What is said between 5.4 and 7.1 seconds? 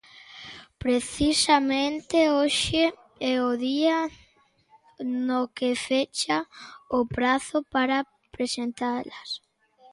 que fecha o